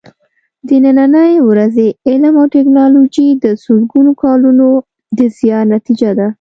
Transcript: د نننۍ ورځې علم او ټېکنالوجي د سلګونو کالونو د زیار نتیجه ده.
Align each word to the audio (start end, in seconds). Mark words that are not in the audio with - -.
د 0.67 0.69
نننۍ 0.85 1.33
ورځې 1.49 1.87
علم 2.07 2.35
او 2.41 2.45
ټېکنالوجي 2.55 3.27
د 3.43 3.45
سلګونو 3.63 4.11
کالونو 4.23 4.67
د 5.17 5.19
زیار 5.37 5.65
نتیجه 5.75 6.11
ده. 6.19 6.27